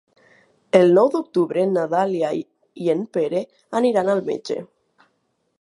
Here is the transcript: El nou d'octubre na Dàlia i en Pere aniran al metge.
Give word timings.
El 0.79 0.93
nou 0.97 1.11
d'octubre 1.15 1.65
na 1.75 1.83
Dàlia 1.93 2.33
i 2.87 2.91
en 2.97 3.07
Pere 3.19 3.45
aniran 3.83 4.13
al 4.17 4.29
metge. 4.33 4.63